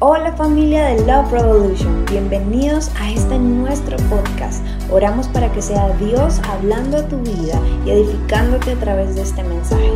[0.00, 4.64] Hola familia de Love Revolution, bienvenidos a este nuestro podcast.
[4.92, 9.42] Oramos para que sea Dios hablando a tu vida y edificándote a través de este
[9.42, 9.90] mensaje.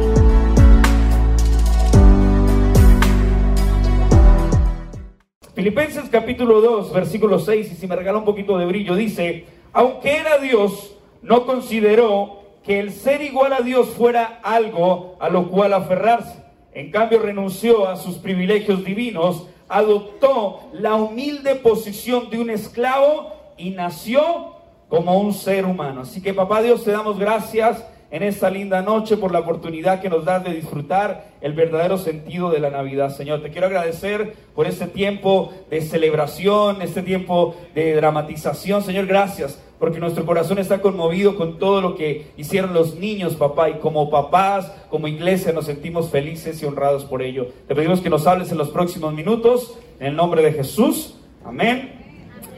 [5.54, 10.16] Filipenses capítulo 2, versículo 6, y si me regala un poquito de brillo, dice, aunque
[10.16, 15.73] era Dios, no consideró que el ser igual a Dios fuera algo a lo cual
[15.75, 16.43] aferrarse.
[16.75, 23.70] En cambio, renunció a sus privilegios divinos adoptó la humilde posición de un esclavo y
[23.70, 24.56] nació
[24.88, 26.02] como un ser humano.
[26.02, 30.10] Así que papá Dios, te damos gracias en esta linda noche por la oportunidad que
[30.10, 33.09] nos das de disfrutar el verdadero sentido de la Navidad.
[33.09, 38.82] Señor, te quiero agradecer por este tiempo de celebración, este tiempo de dramatización.
[38.82, 43.68] Señor, gracias porque nuestro corazón está conmovido con todo lo que hicieron los niños, papá,
[43.68, 47.48] y como papás, como iglesia, nos sentimos felices y honrados por ello.
[47.66, 51.16] Te pedimos que nos hables en los próximos minutos, en el nombre de Jesús.
[51.45, 51.95] Amén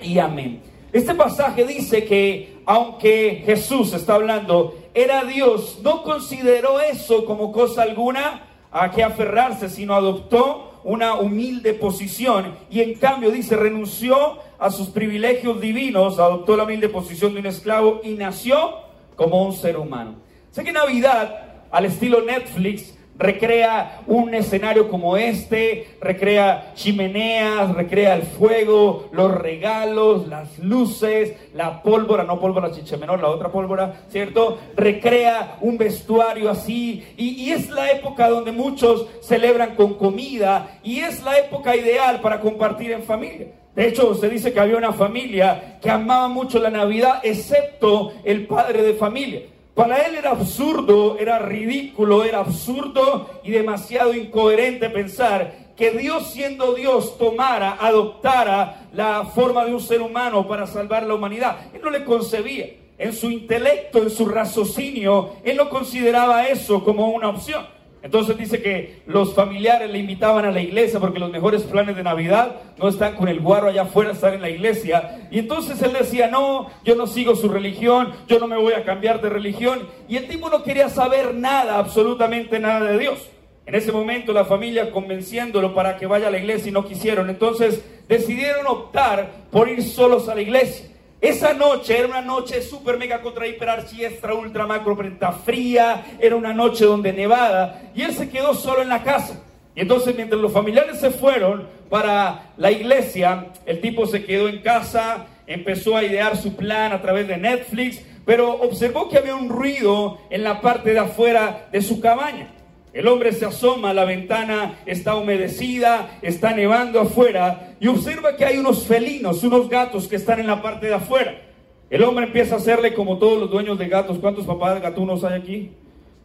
[0.02, 0.60] y amén.
[0.92, 7.84] Este pasaje dice que aunque Jesús está hablando, era Dios, no consideró eso como cosa
[7.84, 14.70] alguna a que aferrarse, sino adoptó una humilde posición y en cambio dice, renunció a
[14.70, 18.76] sus privilegios divinos, adoptó la humilde posición de un esclavo y nació
[19.16, 20.14] como un ser humano.
[20.50, 28.22] Sé que Navidad, al estilo Netflix, recrea un escenario como este, recrea chimeneas, recrea el
[28.22, 34.58] fuego, los regalos, las luces, la pólvora, no pólvora chicha menor, la otra pólvora, ¿cierto?
[34.76, 41.00] Recrea un vestuario así y, y, es la época donde muchos celebran con comida y
[41.00, 43.48] es la época ideal para compartir en familia.
[43.74, 48.46] De hecho, se dice que había una familia que amaba mucho la Navidad, excepto el
[48.46, 49.42] padre de familia.
[49.74, 56.74] Para él era absurdo, era ridículo, era absurdo y demasiado incoherente pensar que Dios siendo
[56.74, 61.56] Dios tomara, adoptara la forma de un ser humano para salvar la humanidad.
[61.74, 62.66] Él no le concebía.
[62.96, 67.66] En su intelecto, en su raciocinio, él no consideraba eso como una opción.
[68.04, 72.02] Entonces dice que los familiares le invitaban a la iglesia porque los mejores planes de
[72.02, 75.26] Navidad no están con el guarro allá afuera, están en la iglesia.
[75.30, 78.84] Y entonces él decía, no, yo no sigo su religión, yo no me voy a
[78.84, 79.88] cambiar de religión.
[80.06, 83.30] Y el tipo no quería saber nada, absolutamente nada de Dios.
[83.64, 87.30] En ese momento la familia convenciéndolo para que vaya a la iglesia y no quisieron.
[87.30, 90.93] Entonces decidieron optar por ir solos a la iglesia.
[91.24, 96.04] Esa noche era una noche super mega contra hiper archi extra ultra macro prenta fría,
[96.20, 99.42] era una noche donde nevada y él se quedó solo en la casa.
[99.74, 104.60] Y entonces mientras los familiares se fueron para la iglesia, el tipo se quedó en
[104.60, 109.48] casa, empezó a idear su plan a través de Netflix, pero observó que había un
[109.48, 112.53] ruido en la parte de afuera de su cabaña.
[112.94, 118.56] El hombre se asoma, la ventana está humedecida, está nevando afuera y observa que hay
[118.56, 121.42] unos felinos, unos gatos que están en la parte de afuera.
[121.90, 124.18] El hombre empieza a hacerle como todos los dueños de gatos.
[124.20, 125.70] ¿Cuántos papás de gatunos hay aquí?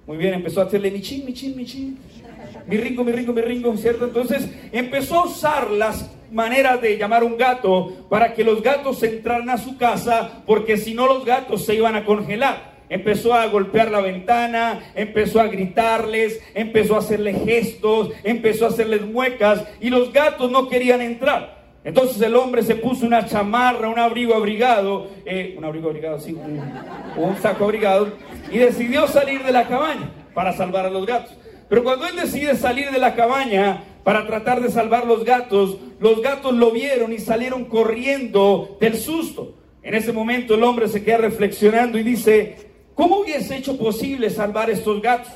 [0.06, 1.98] Muy bien, empezó a hacerle michín, michín, michín.
[2.68, 4.06] Mi ringo, mi ringo, mi ringo, ¿cierto?
[4.06, 9.50] Entonces empezó a usar las maneras de llamar un gato para que los gatos entraran
[9.50, 13.92] a su casa, porque si no los gatos se iban a congelar empezó a golpear
[13.92, 20.12] la ventana, empezó a gritarles, empezó a hacerle gestos, empezó a hacerles muecas y los
[20.12, 21.60] gatos no querían entrar.
[21.84, 26.34] Entonces el hombre se puso una chamarra, un abrigo abrigado, eh, un abrigo abrigado, sí,
[26.34, 26.62] un,
[27.16, 28.12] un saco abrigado,
[28.52, 31.34] y decidió salir de la cabaña para salvar a los gatos.
[31.70, 36.22] Pero cuando él decide salir de la cabaña para tratar de salvar los gatos, los
[36.22, 39.54] gatos lo vieron y salieron corriendo del susto.
[39.82, 42.69] En ese momento el hombre se queda reflexionando y dice,
[43.00, 45.32] ¿Cómo hubiese hecho posible salvar estos gatos?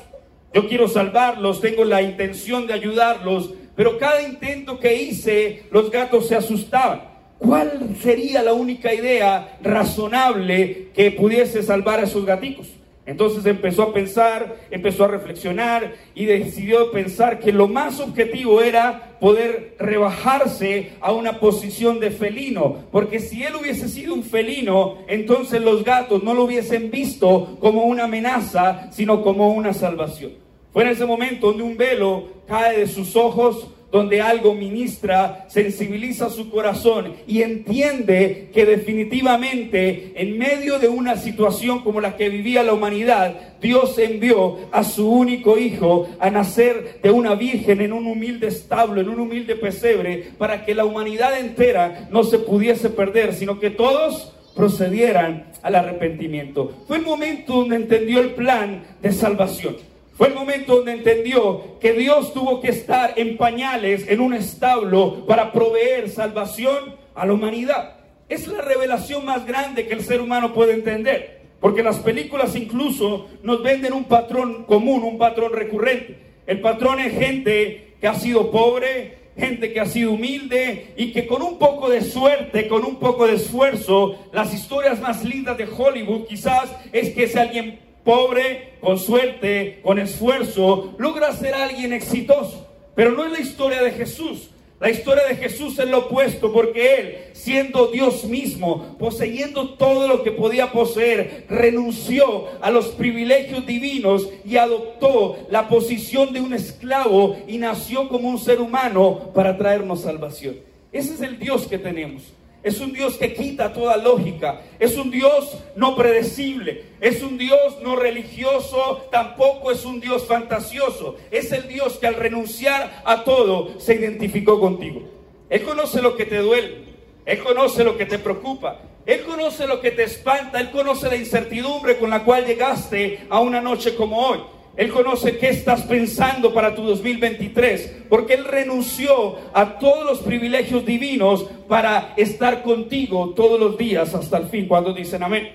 [0.52, 6.28] Yo quiero salvarlos, tengo la intención de ayudarlos, pero cada intento que hice, los gatos
[6.28, 7.04] se asustaban.
[7.38, 12.68] ¿Cuál sería la única idea razonable que pudiese salvar a esos gaticos?
[13.06, 19.18] Entonces empezó a pensar, empezó a reflexionar y decidió pensar que lo más objetivo era
[19.20, 25.60] poder rebajarse a una posición de felino, porque si él hubiese sido un felino, entonces
[25.60, 30.32] los gatos no lo hubiesen visto como una amenaza, sino como una salvación.
[30.72, 36.28] Fue en ese momento donde un velo cae de sus ojos, donde algo ministra, sensibiliza
[36.28, 42.64] su corazón y entiende que definitivamente en medio de una situación como la que vivía
[42.64, 48.08] la humanidad, Dios envió a su único hijo a nacer de una virgen en un
[48.08, 53.32] humilde establo, en un humilde pesebre, para que la humanidad entera no se pudiese perder,
[53.32, 56.82] sino que todos procedieran al arrepentimiento.
[56.88, 59.93] Fue el momento donde entendió el plan de salvación.
[60.16, 65.26] Fue el momento donde entendió que Dios tuvo que estar en pañales, en un establo,
[65.26, 67.96] para proveer salvación a la humanidad.
[68.28, 71.42] Es la revelación más grande que el ser humano puede entender.
[71.58, 76.16] Porque las películas incluso nos venden un patrón común, un patrón recurrente.
[76.46, 81.26] El patrón es gente que ha sido pobre, gente que ha sido humilde y que
[81.26, 85.66] con un poco de suerte, con un poco de esfuerzo, las historias más lindas de
[85.66, 92.68] Hollywood quizás es que es alguien pobre, con suerte, con esfuerzo, logra ser alguien exitoso.
[92.94, 94.50] Pero no es la historia de Jesús.
[94.80, 100.22] La historia de Jesús es lo opuesto, porque Él, siendo Dios mismo, poseyendo todo lo
[100.22, 107.36] que podía poseer, renunció a los privilegios divinos y adoptó la posición de un esclavo
[107.46, 110.56] y nació como un ser humano para traernos salvación.
[110.92, 112.34] Ese es el Dios que tenemos.
[112.64, 114.62] Es un Dios que quita toda lógica.
[114.78, 116.86] Es un Dios no predecible.
[116.98, 119.06] Es un Dios no religioso.
[119.12, 121.16] Tampoco es un Dios fantasioso.
[121.30, 125.02] Es el Dios que al renunciar a todo se identificó contigo.
[125.50, 126.84] Él conoce lo que te duele.
[127.26, 128.80] Él conoce lo que te preocupa.
[129.04, 130.58] Él conoce lo que te espanta.
[130.58, 134.38] Él conoce la incertidumbre con la cual llegaste a una noche como hoy.
[134.76, 140.84] Él conoce qué estás pensando para tu 2023, porque Él renunció a todos los privilegios
[140.84, 145.48] divinos para estar contigo todos los días hasta el fin, cuando dicen amén.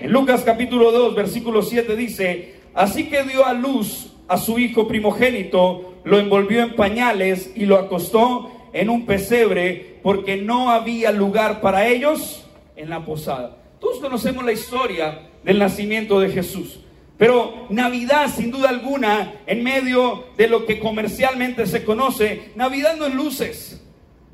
[0.00, 4.88] En Lucas capítulo 2, versículo 7 dice, así que dio a luz a su hijo
[4.88, 11.60] primogénito, lo envolvió en pañales y lo acostó en un pesebre, porque no había lugar
[11.60, 12.46] para ellos
[12.76, 13.58] en la posada.
[13.78, 16.80] Todos conocemos la historia del nacimiento de Jesús.
[17.18, 23.06] Pero Navidad, sin duda alguna, en medio de lo que comercialmente se conoce, Navidad no
[23.06, 23.82] es luces,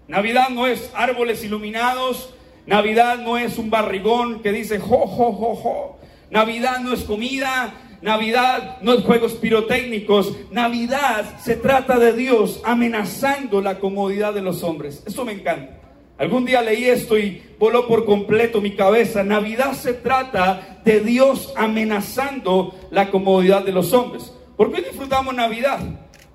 [0.07, 2.35] Navidad no es árboles iluminados,
[2.67, 5.99] Navidad no es un barrigón que dice jo, jo, jo, jo.
[6.31, 13.63] Navidad no es comida, Navidad no es juegos pirotécnicos, Navidad se trata de Dios amenazando
[13.63, 15.03] la comodidad de los hombres.
[15.07, 15.84] Eso me encanta.
[16.17, 19.25] Algún día leí esto y voló por completo mi cabeza.
[19.25, 24.33] Navidad se trata de Dios amenazando la comodidad de los hombres.
[24.57, 25.81] ¿Por qué disfrutamos Navidad?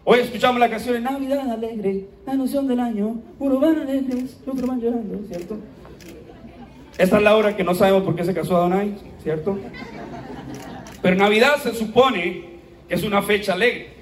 [0.03, 4.65] Hoy escuchamos la canción de Navidad alegre, la noción del año, uno van alegres, otro
[4.65, 5.57] van llorando, ¿cierto?
[6.97, 9.57] Esta es la hora que no sabemos por qué se casó Adonai, ¿cierto?
[11.01, 12.43] Pero Navidad se supone
[12.89, 13.93] que es una fecha alegre.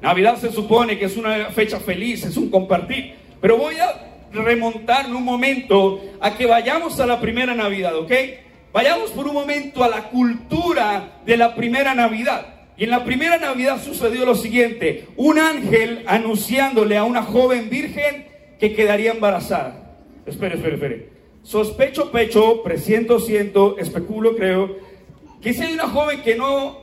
[0.00, 3.14] Navidad se supone que es una fecha feliz, es un compartir.
[3.40, 8.12] Pero voy a remontarme un momento a que vayamos a la primera Navidad, ¿ok?
[8.72, 12.54] Vayamos por un momento a la cultura de la primera Navidad.
[12.76, 18.26] Y en la primera Navidad sucedió lo siguiente, un ángel anunciándole a una joven virgen
[18.60, 19.96] que quedaría embarazada.
[20.26, 21.08] Espere, espere, espere.
[21.42, 24.76] Sospecho, pecho, presiento, siento, especulo, creo,
[25.40, 26.78] que si hay una joven que no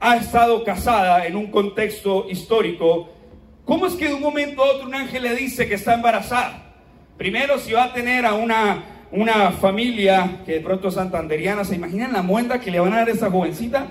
[0.00, 3.10] ha estado casada en un contexto histórico,
[3.64, 6.65] ¿cómo es que de un momento a otro un ángel le dice que está embarazada?
[7.16, 12.12] Primero, si va a tener a una, una familia que de pronto santanderiana, ¿se imaginan
[12.12, 13.86] la muenda que le van a dar a esa jovencita?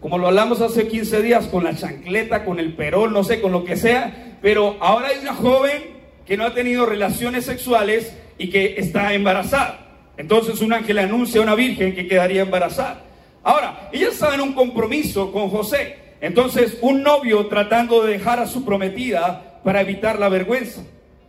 [0.00, 3.52] Como lo hablamos hace 15 días, con la chancleta, con el perol, no sé, con
[3.52, 4.36] lo que sea.
[4.42, 5.94] Pero ahora hay una joven
[6.26, 9.80] que no ha tenido relaciones sexuales y que está embarazada.
[10.18, 13.02] Entonces un ángel anuncia a una virgen que quedaría embarazada.
[13.42, 15.96] Ahora, ella estaba en un compromiso con José.
[16.20, 20.82] Entonces un novio tratando de dejar a su prometida para evitar la vergüenza.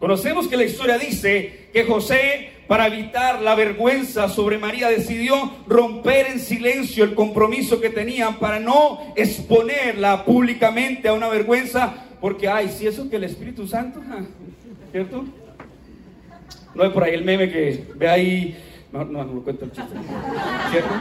[0.05, 5.33] Conocemos que la historia dice que José, para evitar la vergüenza sobre María, decidió
[5.65, 12.47] romper en silencio el compromiso que tenían para no exponerla públicamente a una vergüenza, porque,
[12.47, 13.99] ay, si eso que el Espíritu Santo,
[14.91, 15.25] ¿cierto?
[16.75, 19.71] No hay por ahí el meme que ve ahí, no, no, no lo cuento el
[19.71, 19.95] chiste,
[20.69, 20.93] ¿cierto?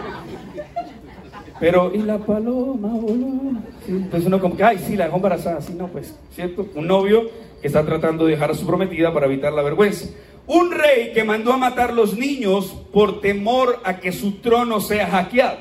[1.60, 3.60] Pero, y la paloma voló.
[3.86, 5.60] Entonces uno como que, ay, sí, la dejó embarazada.
[5.60, 6.66] Sí, no, pues, ¿cierto?
[6.74, 7.30] Un novio
[7.64, 10.10] que está tratando de dejar a su prometida para evitar la vergüenza.
[10.46, 15.06] Un rey que mandó a matar los niños por temor a que su trono sea
[15.06, 15.56] hackeado.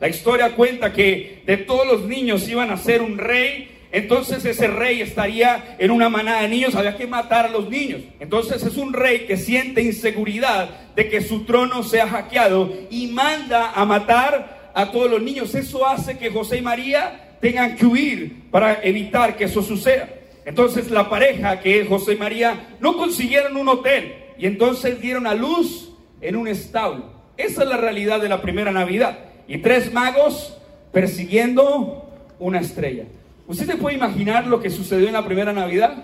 [0.00, 4.66] La historia cuenta que de todos los niños iban a ser un rey, entonces ese
[4.66, 8.00] rey estaría en una manada de niños, había que matar a los niños.
[8.18, 13.70] Entonces es un rey que siente inseguridad de que su trono sea hackeado y manda
[13.76, 15.54] a matar a todos los niños.
[15.54, 20.08] Eso hace que José y María tengan que huir para evitar que eso suceda.
[20.44, 25.26] Entonces la pareja, que es José y María, no consiguieron un hotel y entonces dieron
[25.26, 27.12] a luz en un establo.
[27.36, 29.18] Esa es la realidad de la primera Navidad.
[29.48, 30.56] Y tres magos
[30.92, 32.08] persiguiendo
[32.38, 33.04] una estrella.
[33.46, 35.96] ¿Usted se puede imaginar lo que sucedió en la primera Navidad?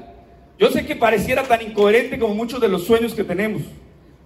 [0.58, 3.62] Yo sé que pareciera tan incoherente como muchos de los sueños que tenemos.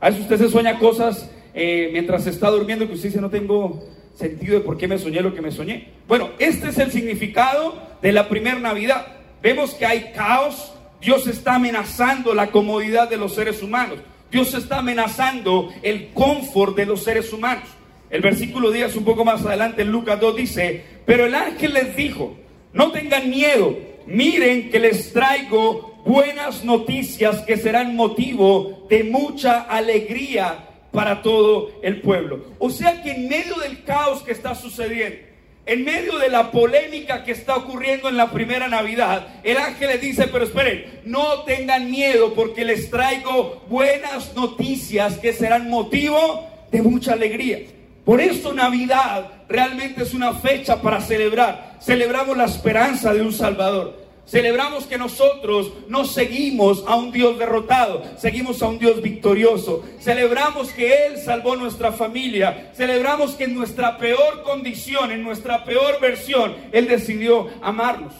[0.00, 3.84] A veces usted se sueña cosas eh, mientras está durmiendo que usted dice, no tengo
[4.14, 5.88] sentido de por qué me soñé lo que me soñé.
[6.08, 9.06] Bueno, este es el significado de la primera Navidad.
[9.44, 10.72] Vemos que hay caos,
[11.02, 13.98] Dios está amenazando la comodidad de los seres humanos.
[14.30, 17.64] Dios está amenazando el confort de los seres humanos.
[18.08, 21.94] El versículo 10, un poco más adelante, en Lucas 2 dice, pero el ángel les
[21.94, 22.34] dijo,
[22.72, 30.70] no tengan miedo, miren que les traigo buenas noticias que serán motivo de mucha alegría
[30.90, 32.46] para todo el pueblo.
[32.58, 35.33] O sea que en medio del caos que está sucediendo,
[35.66, 39.98] en medio de la polémica que está ocurriendo en la primera Navidad, el ángel le
[39.98, 46.82] dice, pero esperen, no tengan miedo porque les traigo buenas noticias que serán motivo de
[46.82, 47.60] mucha alegría.
[48.04, 51.78] Por eso Navidad realmente es una fecha para celebrar.
[51.80, 54.03] Celebramos la esperanza de un Salvador.
[54.26, 59.84] Celebramos que nosotros no seguimos a un Dios derrotado, seguimos a un Dios victorioso.
[60.00, 62.72] Celebramos que Él salvó nuestra familia.
[62.74, 68.14] Celebramos que en nuestra peor condición, en nuestra peor versión, Él decidió amarnos.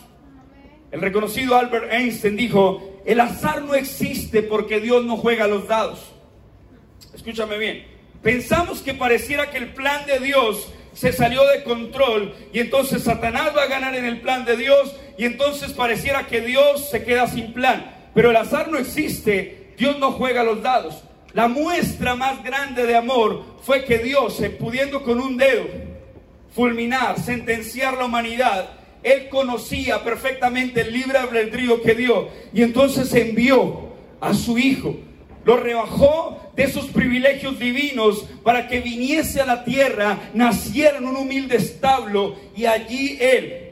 [0.92, 6.12] El reconocido Albert Einstein dijo, el azar no existe porque Dios no juega los dados.
[7.14, 7.86] Escúchame bien.
[8.22, 13.50] Pensamos que pareciera que el plan de Dios se salió de control y entonces Satanás
[13.56, 17.26] va a ganar en el plan de Dios y entonces pareciera que Dios se queda
[17.26, 17.92] sin plan.
[18.14, 21.02] Pero el azar no existe, Dios no juega los dados.
[21.32, 25.64] La muestra más grande de amor fue que Dios, pudiendo con un dedo
[26.54, 28.70] fulminar, sentenciar la humanidad,
[29.02, 33.88] Él conocía perfectamente el libre albedrío que dio y entonces envió
[34.20, 34.96] a su Hijo
[35.44, 41.16] lo rebajó de esos privilegios divinos para que viniese a la tierra, naciera en un
[41.16, 43.63] humilde establo y allí Él,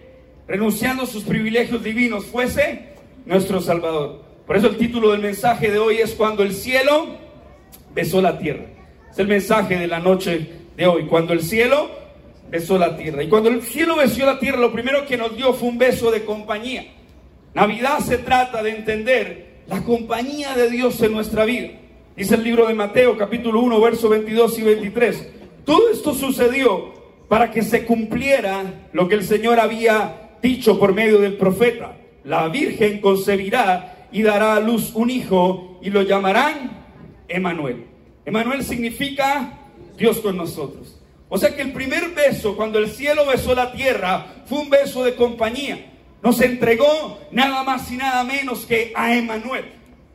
[0.46, 2.94] renunciando a sus privilegios divinos, fuese
[3.24, 4.22] nuestro Salvador.
[4.46, 7.16] Por eso el título del mensaje de hoy es cuando el cielo
[7.94, 8.64] besó la tierra.
[9.10, 11.90] Es el mensaje de la noche de hoy, cuando el cielo
[12.50, 13.22] besó la tierra.
[13.22, 16.10] Y cuando el cielo besó la tierra, lo primero que nos dio fue un beso
[16.10, 16.86] de compañía.
[17.54, 21.70] Navidad se trata de entender la compañía de Dios en nuestra vida.
[22.16, 25.28] Dice el libro de Mateo capítulo 1, versos 22 y 23.
[25.64, 26.92] Todo esto sucedió
[27.28, 31.96] para que se cumpliera lo que el Señor había dicho por medio del profeta.
[32.24, 36.84] La Virgen concebirá y dará a luz un hijo y lo llamarán
[37.28, 37.86] Emanuel.
[38.26, 39.58] Emanuel significa
[39.96, 40.98] Dios con nosotros.
[41.28, 45.02] O sea que el primer beso, cuando el cielo besó la tierra, fue un beso
[45.02, 45.86] de compañía
[46.22, 49.64] nos entregó nada más y nada menos que a Emanuel.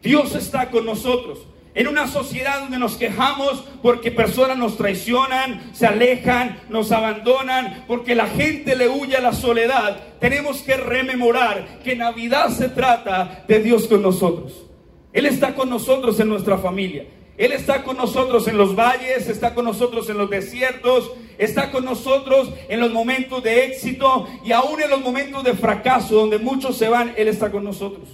[0.02, 1.40] Dios está con nosotros.
[1.78, 8.16] En una sociedad donde nos quejamos porque personas nos traicionan, se alejan, nos abandonan, porque
[8.16, 13.60] la gente le huye a la soledad, tenemos que rememorar que Navidad se trata de
[13.60, 14.66] Dios con nosotros.
[15.14, 17.06] Él está con nosotros en nuestra familia.
[17.38, 21.86] Él está con nosotros en los valles, está con nosotros en los desiertos, está con
[21.86, 26.76] nosotros en los momentos de éxito y aún en los momentos de fracaso donde muchos
[26.76, 28.10] se van, Él está con nosotros.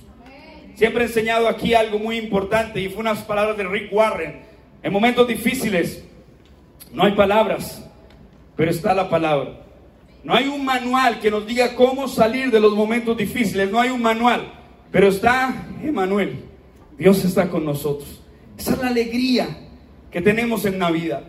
[0.75, 4.41] Siempre he enseñado aquí algo muy importante y fue unas palabras de Rick Warren.
[4.81, 6.03] En momentos difíciles
[6.91, 7.83] no hay palabras,
[8.55, 9.61] pero está la palabra.
[10.23, 13.89] No hay un manual que nos diga cómo salir de los momentos difíciles, no hay
[13.89, 14.53] un manual,
[14.91, 16.45] pero está Emanuel.
[16.97, 18.21] Dios está con nosotros.
[18.57, 19.47] Esa es la alegría
[20.11, 21.23] que tenemos en Navidad.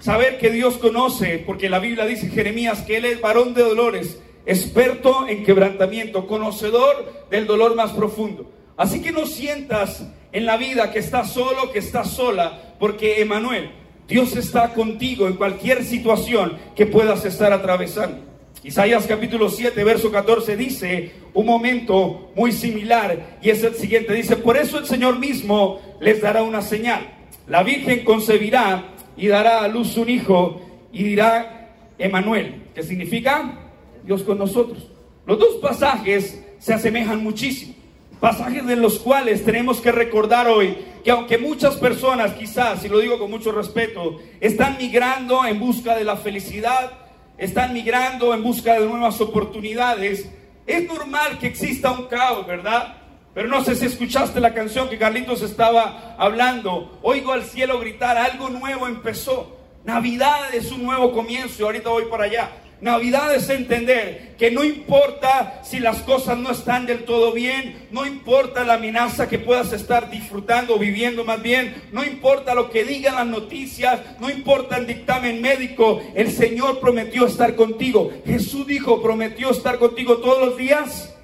[0.00, 4.20] Saber que Dios conoce, porque la Biblia dice Jeremías que Él es varón de dolores,
[4.46, 8.57] experto en quebrantamiento, conocedor del dolor más profundo.
[8.78, 13.72] Así que no sientas en la vida que estás solo, que estás sola, porque Emanuel,
[14.06, 18.24] Dios está contigo en cualquier situación que puedas estar atravesando.
[18.62, 24.14] Isaías capítulo 7, verso 14 dice un momento muy similar y es el siguiente.
[24.14, 27.00] Dice, por eso el Señor mismo les dará una señal.
[27.48, 30.60] La Virgen concebirá y dará a luz un hijo
[30.92, 33.58] y dirá Emanuel, que significa
[34.04, 34.88] Dios con nosotros.
[35.26, 37.77] Los dos pasajes se asemejan muchísimo.
[38.20, 42.98] Pasajes de los cuales tenemos que recordar hoy que aunque muchas personas quizás, y lo
[42.98, 46.90] digo con mucho respeto, están migrando en busca de la felicidad,
[47.36, 50.28] están migrando en busca de nuevas oportunidades.
[50.66, 52.96] Es normal que exista un caos, ¿verdad?
[53.34, 56.98] Pero no sé si escuchaste la canción que Carlitos estaba hablando.
[57.02, 59.56] Oigo al cielo gritar, algo nuevo empezó.
[59.84, 62.50] Navidad es un nuevo comienzo y ahorita voy para allá.
[62.80, 68.06] Navidad es entender que no importa si las cosas no están del todo bien, no
[68.06, 73.16] importa la amenaza que puedas estar disfrutando, viviendo más bien, no importa lo que digan
[73.16, 78.12] las noticias, no importa el dictamen médico, el Señor prometió estar contigo.
[78.24, 81.16] Jesús dijo, prometió estar contigo todos los días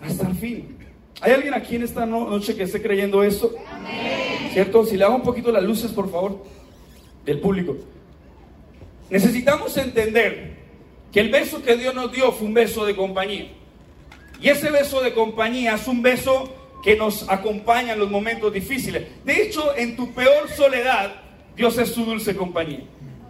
[0.00, 0.78] hasta el fin.
[1.20, 3.54] ¿Hay alguien aquí en esta noche que esté creyendo eso?
[4.54, 4.86] ¿Cierto?
[4.86, 6.42] Si le hago un poquito las luces, por favor,
[7.26, 7.76] del público.
[9.10, 10.61] necesitamos entender
[11.12, 13.48] que el beso que Dios nos dio fue un beso de compañía.
[14.40, 16.52] Y ese beso de compañía es un beso
[16.82, 19.06] que nos acompaña en los momentos difíciles.
[19.24, 21.12] De hecho, en tu peor soledad,
[21.54, 22.80] Dios es tu dulce compañía.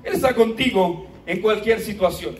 [0.05, 2.37] Él está contigo en cualquier situación.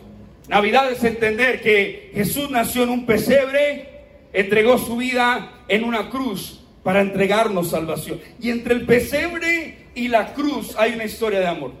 [0.47, 3.89] Navidad es entender que Jesús nació en un pesebre,
[4.33, 8.19] entregó su vida en una cruz para entregarnos salvación.
[8.41, 11.71] Y entre el pesebre y la cruz hay una historia de amor.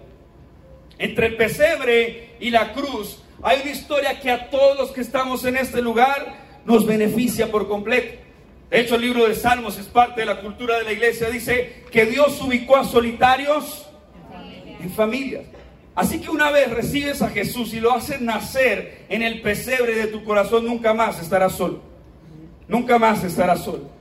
[0.99, 5.43] Entre el pesebre y la cruz hay una historia que a todos los que estamos
[5.43, 6.35] en este lugar
[6.65, 8.21] nos beneficia por completo.
[8.69, 11.29] De hecho, el libro de Salmos es parte de la cultura de la iglesia.
[11.29, 13.87] Dice que Dios ubicó a solitarios
[14.81, 15.43] en familias.
[15.93, 20.07] Así que una vez recibes a Jesús y lo haces nacer en el pesebre de
[20.07, 21.81] tu corazón, nunca más estarás solo.
[22.67, 23.91] Nunca más estarás solo.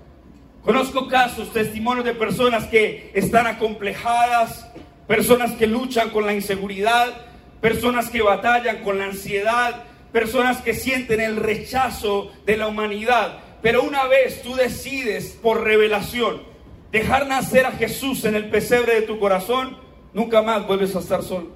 [0.65, 4.71] Conozco casos, testimonios de personas que están acomplejadas,
[5.09, 7.32] personas que luchan con la inseguridad,
[7.63, 13.39] personas que batallan con la ansiedad, personas que sienten el rechazo de la humanidad.
[13.63, 16.43] Pero una vez tú decides por revelación
[16.91, 19.79] dejar nacer a Jesús en el pesebre de tu corazón,
[20.13, 21.51] nunca más vuelves a estar solo.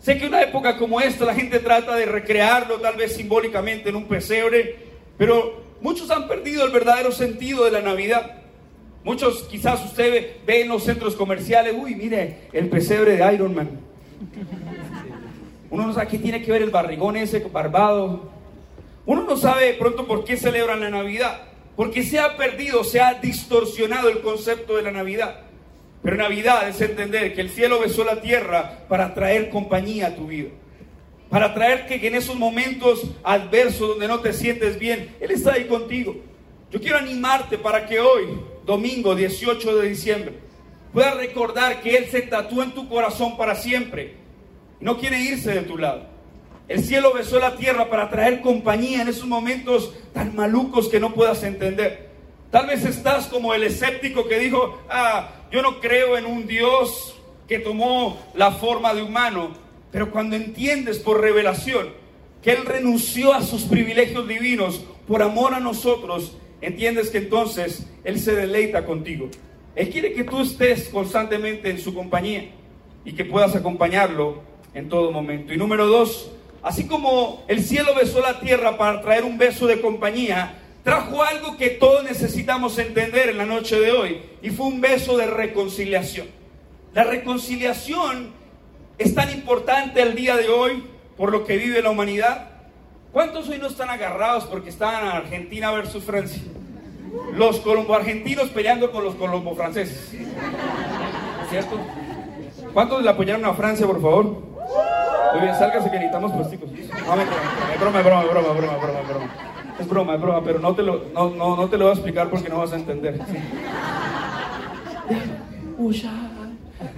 [0.00, 3.96] Sé que una época como esta la gente trata de recrearlo tal vez simbólicamente en
[3.96, 4.76] un pesebre,
[5.16, 8.42] pero muchos han perdido el verdadero sentido de la Navidad.
[9.04, 13.70] Muchos quizás usted ve, en los centros comerciales, uy, mire, el pesebre de Iron Man.
[15.70, 18.30] Uno no sabe qué tiene que ver el barrigón ese barbado.
[19.06, 21.42] Uno no sabe pronto por qué celebran la Navidad.
[21.76, 25.40] Porque se ha perdido, se ha distorsionado el concepto de la Navidad.
[26.02, 30.26] Pero Navidad es entender que el cielo besó la tierra para traer compañía a tu
[30.26, 30.48] vida.
[31.28, 35.64] Para traer que en esos momentos adversos donde no te sientes bien, Él está ahí
[35.64, 36.16] contigo.
[36.70, 40.32] Yo quiero animarte para que hoy, domingo 18 de diciembre,
[40.92, 44.17] puedas recordar que Él se tatúa en tu corazón para siempre.
[44.80, 46.06] No quiere irse de tu lado.
[46.68, 51.14] El cielo besó la tierra para traer compañía en esos momentos tan malucos que no
[51.14, 52.10] puedas entender.
[52.50, 57.16] Tal vez estás como el escéptico que dijo, ah, yo no creo en un Dios
[57.46, 59.54] que tomó la forma de humano,
[59.90, 61.88] pero cuando entiendes por revelación
[62.42, 68.20] que Él renunció a sus privilegios divinos por amor a nosotros, entiendes que entonces Él
[68.20, 69.28] se deleita contigo.
[69.74, 72.50] Él quiere que tú estés constantemente en su compañía
[73.04, 74.42] y que puedas acompañarlo
[74.74, 75.52] en todo momento.
[75.52, 76.30] Y número dos,
[76.62, 80.54] así como el cielo besó la tierra para traer un beso de compañía,
[80.84, 85.16] trajo algo que todos necesitamos entender en la noche de hoy y fue un beso
[85.16, 86.26] de reconciliación.
[86.94, 88.32] La reconciliación
[88.96, 90.84] es tan importante el día de hoy
[91.16, 92.48] por lo que vive la humanidad.
[93.12, 96.42] ¿Cuántos hoy no están agarrados porque están en Argentina versus Francia?
[97.34, 100.14] Los colombo-argentinos peleando con los colombo-franceses.
[101.50, 101.78] ¿Cierto?
[102.72, 104.42] ¿Cuántos le apoyaron a Francia, por favor?
[105.32, 106.70] Muy bien, sálgase que necesitamos plásticos.
[106.70, 107.24] No, me
[107.78, 109.26] broma, broma, broma, broma, broma, broma.
[109.78, 111.94] Es broma, es broma, pero no te lo, no, no, no te lo voy a
[111.94, 113.20] explicar porque no vas a entender.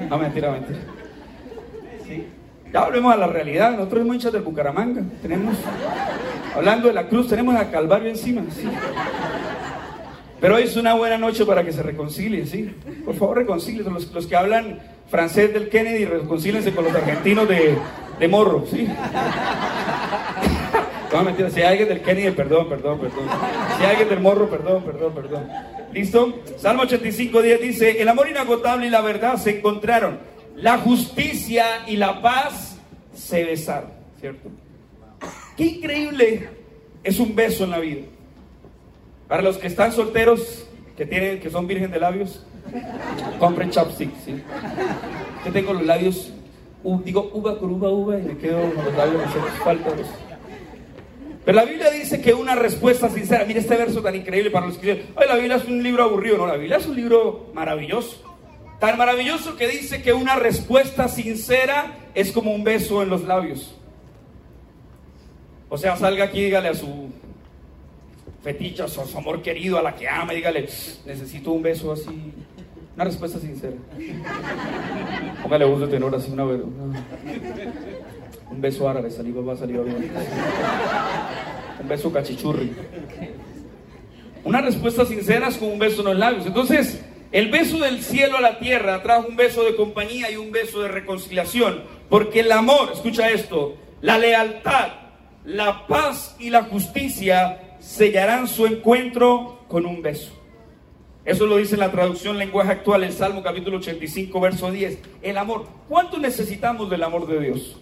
[0.09, 0.79] No, mentira, mentira.
[2.73, 3.73] Ya volvemos a la realidad.
[3.73, 5.03] Nosotros somos hinchas del Bucaramanga.
[5.21, 5.57] Tenemos,
[6.55, 8.43] hablando de la cruz, tenemos a Calvario encima.
[10.41, 12.75] Pero hoy es una buena noche para que se reconcilien, ¿sí?
[13.05, 13.93] Por favor, reconcilien.
[13.93, 17.77] Los, los que hablan francés del Kennedy, reconcílense con los argentinos de,
[18.19, 18.89] de Morro, ¿sí?
[21.13, 23.25] No, mentira, si hay alguien del Kennedy, perdón, perdón, perdón.
[23.77, 25.49] Si hay alguien del Morro, perdón, perdón, perdón.
[25.93, 26.41] ¿Listo?
[26.57, 30.21] Salmo 85, 10 dice, el amor inagotable y la verdad se encontraron.
[30.55, 32.79] La justicia y la paz
[33.13, 34.51] se besaron, ¿cierto?
[35.57, 36.49] Qué increíble
[37.03, 38.03] es un beso en la vida.
[39.31, 40.67] Para los que están solteros,
[40.97, 42.45] que tienen, que son virgen de labios,
[43.39, 44.43] compren chopsticks, ¿sí?
[45.47, 46.33] Yo tengo los labios,
[47.05, 49.23] digo uva con uva, uva, y me quedo con los labios,
[49.63, 50.09] falta los...
[51.45, 54.79] Pero la Biblia dice que una respuesta sincera, mira este verso tan increíble para los
[54.79, 57.53] que dicen, ay, la Biblia es un libro aburrido, no, la Biblia es un libro
[57.55, 58.25] maravilloso.
[58.81, 63.77] Tan maravilloso que dice que una respuesta sincera es como un beso en los labios.
[65.69, 67.10] O sea, salga aquí y dígale a su
[68.43, 70.63] fetiche, a su, amor querido, a la que ama, dígale,
[71.07, 72.33] necesito un beso así.
[72.95, 73.77] Una respuesta sincera.
[75.43, 76.61] Póngale voz de tenor así una vez.
[78.51, 80.13] Un beso árabe, a salir bien.
[81.81, 82.73] Un beso cachichurri.
[84.45, 86.47] Una respuesta sincera es como un beso en los labios.
[86.47, 90.51] Entonces, el beso del cielo a la tierra trajo un beso de compañía y un
[90.51, 91.83] beso de reconciliación.
[92.09, 94.89] Porque el amor, escucha esto, la lealtad,
[95.45, 100.31] la paz y la justicia sellarán su encuentro con un beso.
[101.25, 104.99] Eso lo dice la traducción lenguaje actual, el Salmo capítulo 85, verso 10.
[105.23, 105.67] El amor.
[105.89, 107.77] ¿Cuánto necesitamos del amor de Dios?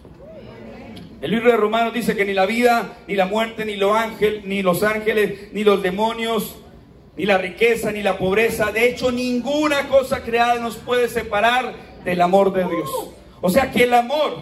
[1.21, 4.45] El libro de Romanos dice que ni la vida, ni la muerte, ni los ángeles,
[4.45, 6.57] ni los ángeles, ni los demonios,
[7.17, 12.21] ni la riqueza, ni la pobreza, de hecho ninguna cosa creada nos puede separar del
[12.21, 13.11] amor de Dios.
[13.41, 14.37] O sea que el amor,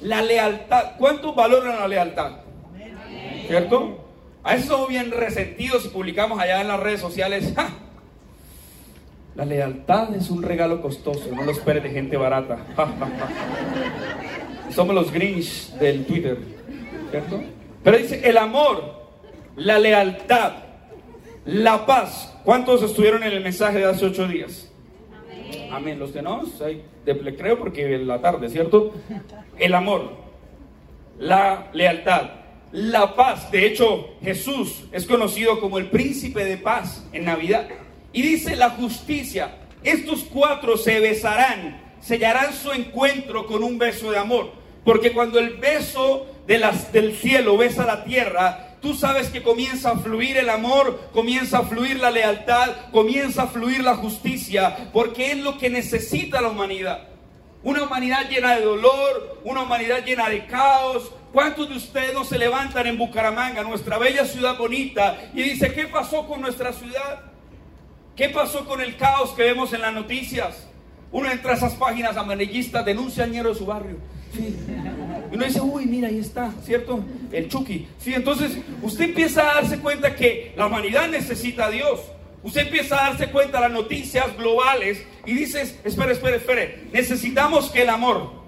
[0.00, 2.32] la lealtad, ¿cuánto valoran la lealtad?
[3.46, 4.05] ¿Cierto?
[4.46, 7.52] A eso somos bien resentidos y publicamos allá en las redes sociales.
[9.34, 12.58] La lealtad es un regalo costoso, no lo esperes de gente barata.
[14.70, 16.38] Somos los Grinch del Twitter,
[17.10, 17.42] ¿cierto?
[17.82, 19.08] Pero dice el amor,
[19.56, 20.52] la lealtad,
[21.44, 22.38] la paz.
[22.44, 24.70] ¿Cuántos estuvieron en el mensaje de hace ocho días?
[25.72, 25.98] Amén.
[25.98, 26.44] Los que no,
[27.04, 28.94] de creo porque es la tarde, ¿cierto?
[29.58, 30.12] El amor,
[31.18, 33.50] la lealtad, la paz.
[33.50, 37.68] De hecho, Jesús es conocido como el príncipe de paz en Navidad.
[38.12, 44.18] Y dice la justicia, estos cuatro se besarán, sellarán su encuentro con un beso de
[44.18, 44.50] amor.
[44.84, 49.90] Porque cuando el beso de las, del cielo besa la tierra, tú sabes que comienza
[49.90, 55.32] a fluir el amor, comienza a fluir la lealtad, comienza a fluir la justicia, porque
[55.32, 57.08] es lo que necesita la humanidad.
[57.62, 61.10] Una humanidad llena de dolor, una humanidad llena de caos.
[61.32, 65.86] ¿Cuántos de ustedes no se levantan en Bucaramanga, nuestra bella ciudad bonita, y dice, ¿qué
[65.86, 67.20] pasó con nuestra ciudad?
[68.14, 70.66] ¿Qué pasó con el caos que vemos en las noticias?
[71.12, 73.98] Uno entra a esas páginas amarillistas, denuncia al ñero de su barrio.
[75.30, 77.04] Y uno dice, uy, mira, ahí está, ¿cierto?
[77.32, 77.88] El Chucky.
[77.98, 82.00] Sí, entonces usted empieza a darse cuenta que la humanidad necesita a Dios.
[82.42, 87.70] Usted empieza a darse cuenta de las noticias globales y dices, espere, espere, espere, necesitamos
[87.70, 88.45] que el amor,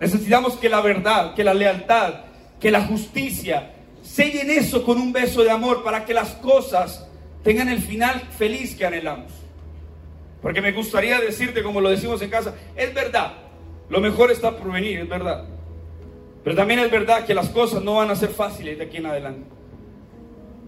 [0.00, 2.14] necesitamos que la verdad, que la lealtad,
[2.60, 7.06] que la justicia, sellen eso con un beso de amor para que las cosas
[7.42, 9.32] tengan el final feliz que anhelamos.
[10.42, 13.34] Porque me gustaría decirte, como lo decimos en casa, es verdad,
[13.88, 15.44] lo mejor está por venir, es verdad.
[16.44, 19.06] Pero también es verdad que las cosas no van a ser fáciles de aquí en
[19.06, 19.48] adelante.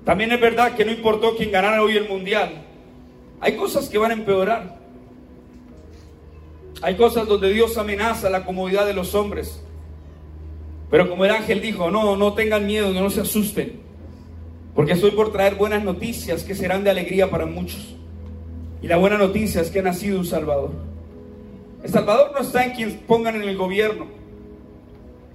[0.05, 2.65] También es verdad que no importó quién ganara hoy el mundial.
[3.41, 4.79] Hay cosas que van a empeorar.
[6.83, 9.63] Hay cosas donde Dios amenaza la comodidad de los hombres.
[10.91, 13.81] Pero como el ángel dijo, no, no tengan miedo, no se asusten.
[14.75, 17.97] Porque estoy por traer buenas noticias que serán de alegría para muchos.
[18.81, 20.71] Y la buena noticia es que ha nacido un Salvador.
[21.83, 24.07] El Salvador no está en quien pongan en el gobierno.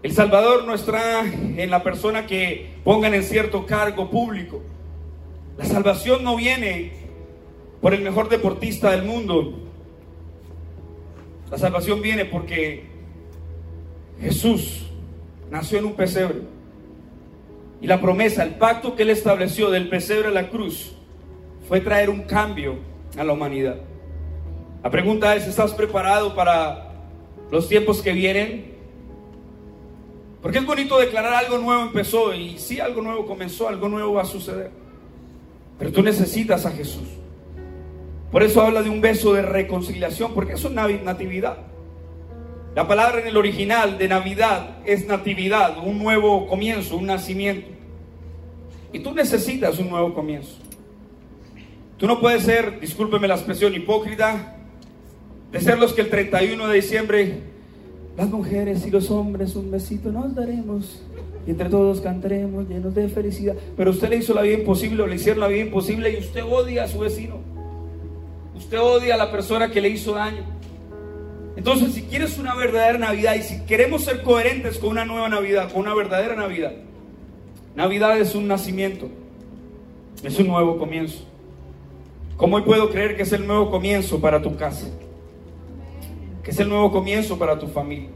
[0.02, 4.62] El Salvador no está en la persona que pongan en cierto cargo público.
[5.58, 6.92] La salvación no viene
[7.82, 9.63] por el mejor deportista del mundo.
[11.54, 12.84] La salvación viene porque
[14.20, 14.88] Jesús
[15.52, 16.40] nació en un pesebre.
[17.80, 20.96] Y la promesa, el pacto que él estableció del pesebre a la cruz,
[21.68, 22.78] fue traer un cambio
[23.16, 23.76] a la humanidad.
[24.84, 26.92] La pregunta es, ¿estás preparado para
[27.52, 28.74] los tiempos que vienen?
[30.42, 34.24] Porque es bonito declarar algo nuevo empezó y sí, algo nuevo comenzó, algo nuevo va
[34.24, 34.72] a suceder.
[35.78, 37.08] Pero tú necesitas a Jesús.
[38.34, 41.58] Por eso habla de un beso de reconciliación, porque es una natividad.
[42.76, 47.68] La palabra en el original de Navidad es natividad, un nuevo comienzo, un nacimiento.
[48.92, 50.56] Y tú necesitas un nuevo comienzo.
[51.98, 54.56] Tú no puedes ser, discúlpeme la expresión, hipócrita,
[55.52, 57.40] de ser los que el 31 de diciembre,
[58.18, 61.04] las mujeres y los hombres un besito nos daremos
[61.46, 63.56] y entre todos cantaremos llenos de felicidad.
[63.78, 66.42] Pero usted le hizo la vida imposible o le hicieron la vida imposible y usted
[66.44, 67.53] odia a su vecino.
[68.56, 70.44] Usted odia a la persona que le hizo daño.
[71.56, 75.72] Entonces, si quieres una verdadera Navidad y si queremos ser coherentes con una nueva Navidad,
[75.72, 76.74] con una verdadera Navidad,
[77.76, 79.10] Navidad es un nacimiento,
[80.24, 81.26] es un nuevo comienzo.
[82.38, 84.88] ¿Cómo puedo creer que es el nuevo comienzo para tu casa?
[86.44, 88.10] Que es el nuevo comienzo para tu familia.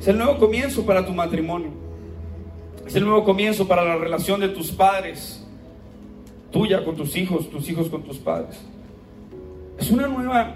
[0.00, 1.70] Es el nuevo comienzo para tu matrimonio.
[2.86, 5.46] Es el nuevo comienzo para la relación de tus padres,
[6.50, 8.60] tuya con tus hijos, tus hijos con tus padres.
[9.78, 10.54] Es una nueva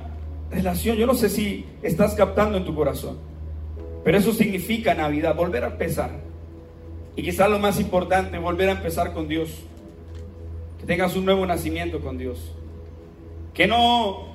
[0.50, 0.96] relación.
[0.96, 3.18] Yo no sé si estás captando en tu corazón,
[4.05, 6.11] pero eso significa Navidad, volver a empezar.
[7.16, 9.64] Y quizás lo más importante, volver a empezar con Dios.
[10.79, 12.52] Que tengas un nuevo nacimiento con Dios.
[13.55, 14.35] Que no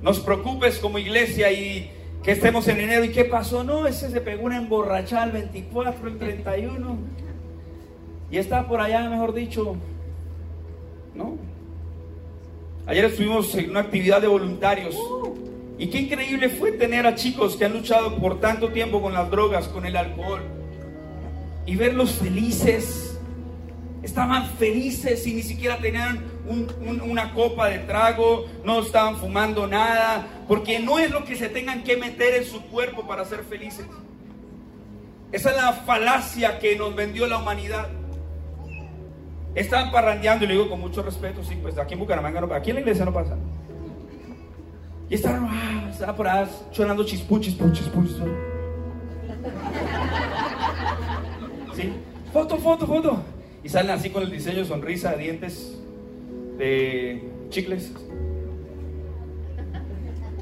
[0.00, 1.90] nos preocupes como iglesia y
[2.22, 3.04] que estemos en enero.
[3.04, 3.62] ¿Y qué pasó?
[3.62, 6.96] No, ese se pegó una emborrachada el 24, el 31.
[8.30, 9.76] Y está por allá, mejor dicho.
[11.14, 11.36] ¿No?
[12.84, 14.96] Ayer estuvimos en una actividad de voluntarios
[15.78, 19.30] y qué increíble fue tener a chicos que han luchado por tanto tiempo con las
[19.30, 20.42] drogas, con el alcohol,
[21.64, 23.16] y verlos felices.
[24.02, 26.24] Estaban felices y ni siquiera tenían
[27.08, 31.84] una copa de trago, no estaban fumando nada, porque no es lo que se tengan
[31.84, 33.86] que meter en su cuerpo para ser felices.
[35.30, 37.88] Esa es la falacia que nos vendió la humanidad.
[39.54, 42.60] Estaban parrandeando, y le digo con mucho respeto, sí, pues aquí en Bucaramanga no pasa,
[42.60, 43.36] aquí en la iglesia no pasa.
[45.10, 48.02] Y estaban, ah, por ahí chorando chispú, chispú, chispú,
[51.74, 51.92] ¿Sí?
[52.32, 53.22] Foto, foto, foto.
[53.62, 55.78] Y salen así con el diseño sonrisa, dientes,
[56.56, 57.92] de chicles.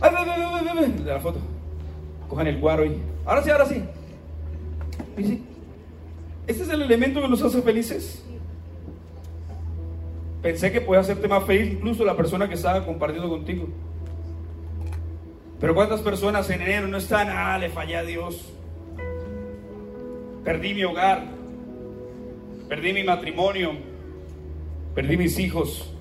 [0.01, 1.41] ¡Ay, ay, ay, ay, De la foto.
[2.29, 2.97] Cojan el guaro y.
[3.27, 3.83] Ahora sí, ahora sí.
[5.17, 5.43] Sí.
[6.47, 8.25] Este es el elemento que nos hace felices.
[10.43, 13.69] Pensé que podía hacerte más feliz incluso la persona que estaba compartiendo contigo.
[15.61, 17.29] Pero ¿cuántas personas en enero no están?
[17.31, 18.51] Ah, le fallé a Dios.
[20.43, 21.25] Perdí mi hogar.
[22.69, 23.73] Perdí mi matrimonio.
[24.95, 25.95] Perdí mis hijos.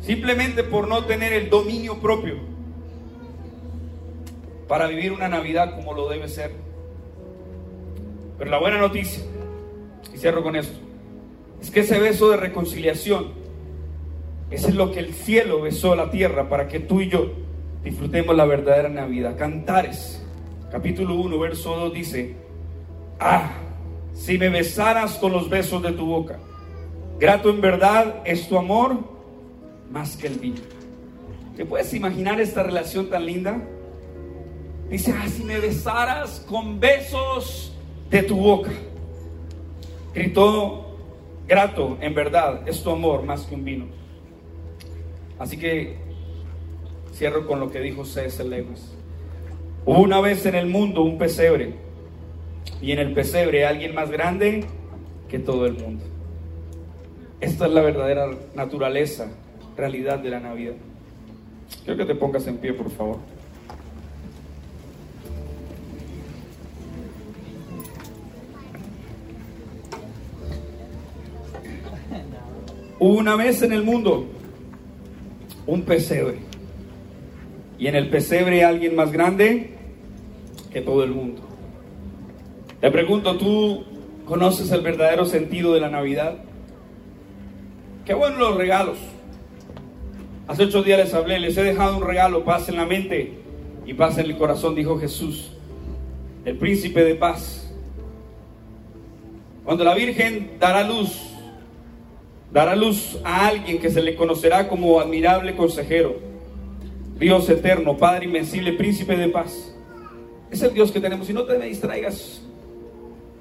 [0.00, 2.36] Simplemente por no tener el dominio propio
[4.68, 6.52] para vivir una Navidad como lo debe ser.
[8.38, 9.22] Pero la buena noticia,
[10.12, 10.78] y cierro con esto,
[11.64, 13.28] es que ese beso de reconciliación,
[14.50, 17.32] ese es lo que el cielo besó a la tierra para que tú y yo
[17.82, 19.38] disfrutemos la verdadera Navidad.
[19.38, 20.22] Cantares,
[20.70, 22.36] capítulo 1, verso 2 dice,
[23.18, 23.52] ah,
[24.12, 26.38] si me besaras con los besos de tu boca,
[27.18, 28.98] grato en verdad es tu amor
[29.90, 30.60] más que el vino.
[31.56, 33.58] ¿Te puedes imaginar esta relación tan linda?
[34.90, 37.74] Dice, ah, si me besaras con besos
[38.10, 38.70] de tu boca.
[40.12, 40.83] Gritó
[41.46, 43.86] grato, en verdad, es tu amor más que un vino.
[45.38, 45.96] Así que
[47.12, 48.42] cierro con lo que dijo C.S.
[48.44, 48.92] Lewis.
[49.84, 51.74] Hubo una vez en el mundo un pesebre
[52.80, 54.64] y en el pesebre alguien más grande
[55.28, 56.04] que todo el mundo.
[57.40, 59.28] Esta es la verdadera naturaleza,
[59.76, 60.74] realidad de la Navidad.
[61.84, 63.18] Quiero que te pongas en pie, por favor.
[73.12, 74.26] Una vez en el mundo
[75.66, 76.38] un pesebre.
[77.78, 79.74] Y en el pesebre alguien más grande
[80.72, 81.42] que todo el mundo.
[82.80, 83.84] Te pregunto, ¿tú
[84.24, 86.36] conoces el verdadero sentido de la Navidad?
[88.04, 88.98] Qué bueno los regalos.
[90.46, 93.38] Hace ocho días les hablé, les he dejado un regalo, paz en la mente
[93.86, 95.52] y paz en el corazón, dijo Jesús,
[96.44, 97.74] el príncipe de paz.
[99.64, 101.33] Cuando la Virgen dará luz
[102.54, 106.14] dará luz a alguien que se le conocerá como admirable consejero,
[107.18, 109.74] Dios eterno, Padre invencible, príncipe de paz.
[110.52, 111.28] Es el Dios que tenemos.
[111.28, 112.42] Y no te distraigas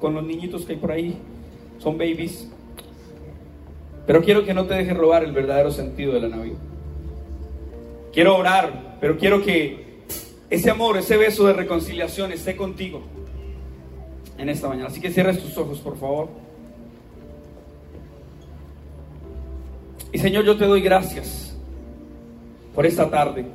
[0.01, 1.15] con los niñitos que hay por ahí,
[1.77, 2.49] son babies.
[4.07, 6.57] Pero quiero que no te dejes robar el verdadero sentido de la Navidad.
[8.11, 10.01] Quiero orar, pero quiero que
[10.49, 13.03] ese amor, ese beso de reconciliación esté contigo
[14.39, 14.87] en esta mañana.
[14.87, 16.42] Así que cierres tus ojos, por favor.
[20.13, 21.57] Y Señor, yo te doy gracias
[22.75, 23.45] por esta tarde.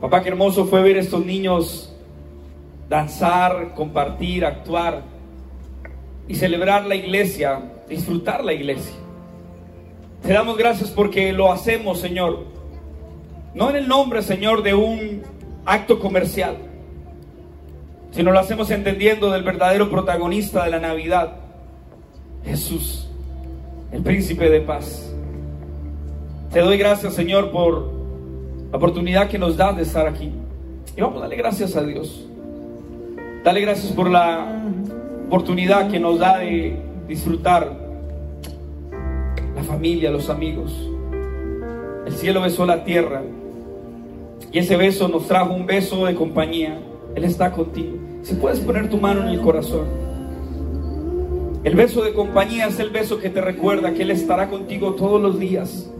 [0.00, 1.94] Papá, qué hermoso fue ver a estos niños
[2.88, 5.02] danzar, compartir, actuar
[6.26, 8.94] y celebrar la iglesia, disfrutar la iglesia.
[10.22, 12.46] Te damos gracias porque lo hacemos, Señor.
[13.54, 15.22] No en el nombre, Señor, de un
[15.66, 16.56] acto comercial,
[18.12, 21.36] sino lo hacemos entendiendo del verdadero protagonista de la Navidad,
[22.46, 23.09] Jesús
[23.92, 25.12] el príncipe de paz.
[26.52, 27.92] Te doy gracias, Señor, por
[28.70, 30.32] la oportunidad que nos da de estar aquí.
[30.96, 32.26] Y vamos a darle gracias a Dios.
[33.44, 34.62] Dale gracias por la
[35.26, 36.76] oportunidad que nos da de
[37.08, 37.72] disfrutar
[39.54, 40.72] la familia, los amigos.
[42.06, 43.22] El cielo besó la tierra
[44.52, 46.78] y ese beso nos trajo un beso de compañía.
[47.14, 47.96] Él está contigo.
[48.22, 50.09] Si puedes poner tu mano en el corazón.
[51.62, 55.20] El beso de compañía es el beso que te recuerda que Él estará contigo todos
[55.20, 55.90] los días.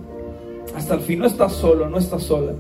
[0.75, 2.53] Hasta el fin no estás solo, no estás sola.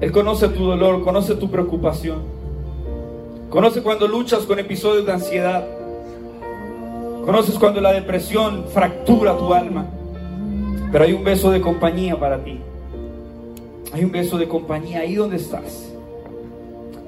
[0.00, 2.18] Él conoce tu dolor, conoce tu preocupación.
[3.48, 5.64] Conoce cuando luchas con episodios de ansiedad.
[7.24, 9.86] Conoces cuando la depresión fractura tu alma.
[10.90, 12.58] Pero hay un beso de compañía para ti.
[13.92, 15.92] Hay un beso de compañía ahí donde estás.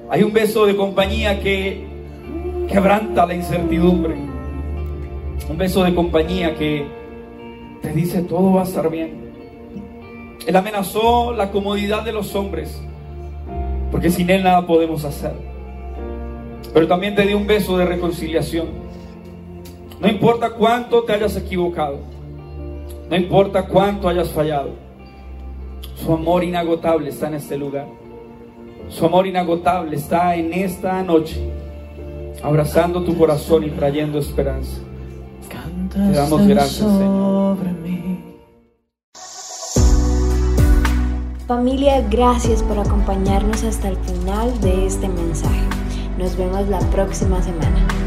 [0.09, 1.85] Hay un beso de compañía que
[2.69, 4.30] quebranta la incertidumbre
[5.49, 6.85] un beso de compañía que
[7.81, 9.31] te dice todo va a estar bien.
[10.45, 12.81] Él amenazó la comodidad de los hombres,
[13.91, 15.33] porque sin Él nada podemos hacer.
[16.73, 18.67] Pero también te dio un beso de reconciliación.
[19.99, 21.99] No importa cuánto te hayas equivocado,
[23.09, 24.71] no importa cuánto hayas fallado,
[25.95, 27.85] su amor inagotable está en este lugar.
[28.89, 31.39] Su amor inagotable está en esta noche
[32.43, 34.81] abrazando tu corazón y trayendo esperanza.
[35.93, 37.57] Te damos gracias, Señor.
[41.47, 45.61] Familia, gracias por acompañarnos hasta el final de este mensaje.
[46.17, 48.00] Nos vemos la próxima semana.